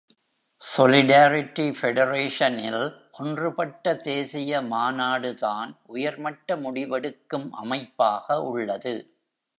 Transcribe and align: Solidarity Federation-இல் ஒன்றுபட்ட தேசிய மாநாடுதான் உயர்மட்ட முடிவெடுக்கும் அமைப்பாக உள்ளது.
Solidarity 0.61 1.65
Federation-இல் 1.81 2.85
ஒன்றுபட்ட 3.11 3.93
தேசிய 3.95 4.61
மாநாடுதான் 4.61 5.71
உயர்மட்ட 5.85 6.55
முடிவெடுக்கும் 6.55 7.47
அமைப்பாக 7.51 8.41
உள்ளது. 8.43 8.95